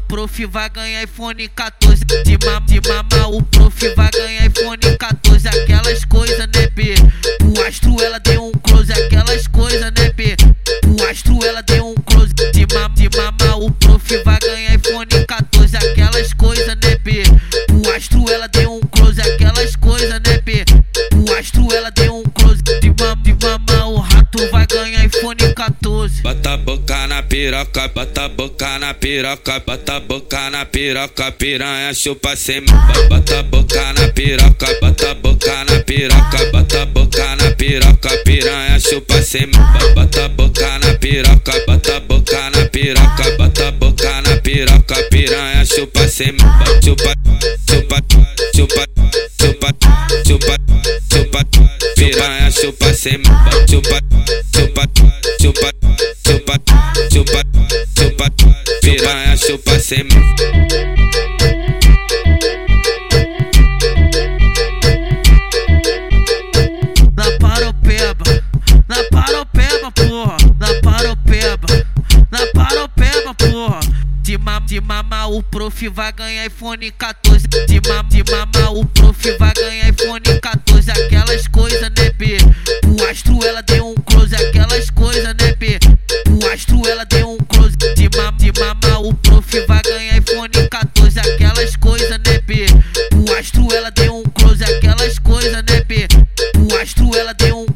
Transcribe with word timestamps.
prof 0.00 0.46
vai 0.46 0.70
ganhar 0.70 1.02
iPhone 1.02 1.48
14. 1.48 2.04
De, 2.04 2.38
ma 2.46 2.58
de 2.60 2.80
mama 2.88 3.28
o 3.28 3.42
prof 3.42 3.94
vai 3.94 4.10
ganhar 4.10 4.46
iPhone 4.46 4.96
14. 4.98 5.48
Aquelas 5.48 6.04
coisas, 6.04 6.38
né, 6.38 6.68
B? 6.74 6.94
O 7.44 7.62
astro 7.62 8.02
ela 8.02 8.18
deu 8.18 8.46
um 8.46 8.52
close. 8.52 8.92
Aquelas 8.92 9.46
coisas, 9.46 9.92
né, 9.92 10.10
B? 10.14 10.36
O 10.86 11.04
astro 11.10 11.44
ela 11.44 11.62
deu 11.62 11.83
iPhone 25.34 25.54
14. 25.54 26.22
Bota 26.22 26.52
a 26.52 26.56
boca 26.56 27.06
na 27.06 27.22
piroca, 27.22 27.88
bota 27.88 28.24
a 28.24 28.28
boca 28.28 28.78
na 28.78 28.94
piroca, 28.94 29.60
bota 29.60 29.96
a 29.96 30.00
boca 30.00 30.50
na 30.50 30.64
piroca, 30.64 31.32
piranha 31.32 31.94
chupa 31.94 32.36
sem 32.36 32.64
Bota 33.08 33.40
a 33.40 33.42
boca 33.42 33.92
na 33.92 34.08
piroca, 34.12 34.66
bota 34.80 35.10
a 35.10 35.14
boca 35.14 35.64
na 35.64 35.80
piroca, 35.82 36.50
bota 36.52 36.82
a 36.82 36.86
boca 36.86 37.36
na 37.36 37.50
piroca, 37.56 38.10
piranha 38.24 38.80
chupa 38.80 39.22
sem 39.22 39.50
Bota 39.94 40.24
a 40.24 40.28
boca 40.28 40.78
na 40.78 40.94
piroca, 40.98 41.52
bota 41.66 41.96
a 41.96 42.00
boca 42.00 42.50
na 42.50 42.68
piroca, 42.68 43.36
bota 43.36 43.68
a 43.68 43.72
boca 43.72 44.22
na 44.22 44.36
piroca, 44.40 44.96
piranha 45.10 45.64
chupa 45.66 46.08
sem 46.08 46.36
Chupa, 46.82 47.14
chupa, 47.66 48.00
chupa, 48.54 48.86
chupa, 49.38 49.72
chupa, 50.24 50.56
chupa, 51.10 51.44
piranha 51.96 52.50
chupa 52.52 52.94
sem 52.94 53.22
Chupa, 53.68 54.00
chupa, 54.00 54.43
chupa, 55.54 55.72
chupa, 56.24 56.58
chupa, 57.10 57.42
chupa, 57.94 58.30
piranha 58.82 59.36
chupa 59.36 59.78
sem 59.78 60.08
na 67.16 67.30
paropeba, 67.38 68.42
na 68.88 68.96
paropeba, 69.10 69.90
porra, 69.92 70.36
na 70.58 70.80
paropeba, 70.82 71.86
na 72.30 72.46
paropeba, 72.52 73.34
porra. 73.34 73.80
De, 74.22 74.38
ma 74.38 74.58
de 74.58 74.80
mama 74.80 75.26
o 75.26 75.42
prof 75.42 75.88
vai 75.90 76.10
ganhar 76.10 76.46
iPhone 76.46 76.90
14. 76.90 77.46
De, 77.46 77.80
ma 77.86 78.02
de 78.04 78.24
mama 78.30 78.70
o 78.70 78.86
prof 78.86 79.36
vai 79.38 79.52
ganhar 79.52 79.90
iPhone 79.90 80.40
14. 80.40 80.90
Aquelas 80.90 81.46
coisas, 81.48 81.82
né, 81.82 82.10
B? 82.16 82.38
O 82.88 83.04
astro 83.04 83.44
ela 83.44 83.60
deu 83.60 83.90
um 83.90 83.93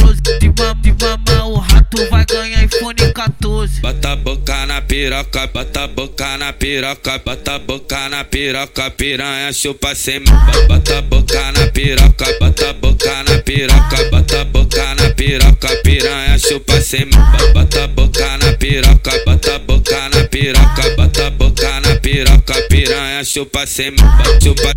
close. 0.00 0.20
De, 0.40 0.52
ma 0.58 0.72
de 0.74 0.92
mama 1.00 1.44
o 1.46 1.58
rato 1.58 2.08
vai 2.10 2.24
ganhar 2.24 2.64
iPhone 2.64 2.94
14. 3.12 3.80
Bota 3.80 4.12
a 4.12 4.16
boca 4.16 4.66
na 4.66 4.80
piroca, 4.80 5.46
bota 5.46 5.84
a 5.84 5.86
boca 5.88 6.38
na 6.38 6.52
piroca, 6.52 7.18
bota 7.18 7.54
a 7.54 7.58
boca 7.58 8.08
na 8.08 8.24
piroca, 8.24 8.90
piranha 8.90 9.52
chupa 9.52 9.94
sem 9.94 10.20
Bota 10.68 10.98
a 10.98 11.02
boca 11.02 11.52
na 11.52 11.66
piroca, 11.68 12.26
bota 12.38 12.70
a 12.70 12.72
boca 12.72 13.22
na 13.24 13.38
piroca, 13.42 14.10
bota 14.10 14.40
a 14.40 14.44
boca 14.44 14.94
na 14.94 15.10
piroca, 15.14 15.68
piranha 15.82 16.38
chupa 16.38 16.80
sem 16.80 17.08
Bota 17.54 17.84
a 17.84 17.88
boca 17.88 18.38
na 18.38 18.52
piroca, 18.54 19.12
bota 19.24 19.54
a 19.54 19.58
boca 19.58 20.08
na 20.08 20.24
piroca, 20.28 20.96
bota 20.96 21.26
a 21.26 21.30
boca 21.30 21.80
na 21.80 21.96
piroca, 21.96 22.54
piranha 22.68 23.24
chupa 23.24 23.66
sem 23.66 23.94
Chupa, 24.42 24.72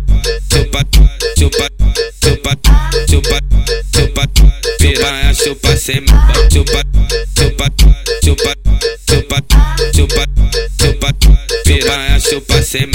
chupa, 0.50 0.84
chupa, 1.38 1.68
chupa, 1.70 1.70
chupa, 2.20 2.56
chupa, 3.06 3.40
piranha 3.92 4.13
chupa 5.44 5.76
sem 5.76 6.04
Chupa, 6.48 6.82
chupa, 7.36 7.68
chupa, 8.22 8.54
chupa, 9.04 9.40
chupa, 9.92 10.26
chupa, 10.78 11.12
piranha 11.64 12.20
chupa 12.20 12.62
sem 12.62 12.90